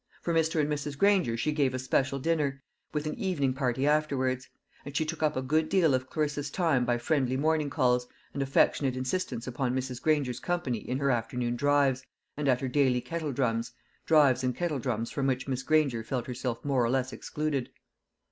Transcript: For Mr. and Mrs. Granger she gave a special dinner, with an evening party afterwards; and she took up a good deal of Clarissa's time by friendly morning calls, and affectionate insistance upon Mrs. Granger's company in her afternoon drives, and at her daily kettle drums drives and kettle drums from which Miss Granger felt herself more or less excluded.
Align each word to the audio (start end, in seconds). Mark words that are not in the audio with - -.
For 0.23 0.33
Mr. 0.33 0.59
and 0.59 0.67
Mrs. 0.67 0.97
Granger 0.97 1.37
she 1.37 1.51
gave 1.51 1.75
a 1.75 1.77
special 1.77 2.17
dinner, 2.17 2.63
with 2.91 3.05
an 3.05 3.13
evening 3.19 3.53
party 3.53 3.85
afterwards; 3.85 4.49
and 4.83 4.97
she 4.97 5.05
took 5.05 5.21
up 5.21 5.37
a 5.37 5.43
good 5.43 5.69
deal 5.69 5.93
of 5.93 6.09
Clarissa's 6.09 6.49
time 6.49 6.85
by 6.85 6.97
friendly 6.97 7.37
morning 7.37 7.69
calls, 7.69 8.07
and 8.33 8.41
affectionate 8.41 8.97
insistance 8.97 9.45
upon 9.45 9.75
Mrs. 9.75 10.01
Granger's 10.01 10.39
company 10.39 10.79
in 10.79 10.97
her 10.97 11.11
afternoon 11.11 11.55
drives, 11.55 12.03
and 12.35 12.47
at 12.47 12.61
her 12.61 12.67
daily 12.67 12.99
kettle 12.99 13.31
drums 13.31 13.73
drives 14.07 14.43
and 14.43 14.55
kettle 14.55 14.79
drums 14.79 15.11
from 15.11 15.27
which 15.27 15.47
Miss 15.47 15.61
Granger 15.61 16.03
felt 16.03 16.25
herself 16.25 16.65
more 16.65 16.83
or 16.83 16.89
less 16.89 17.13
excluded. 17.13 17.69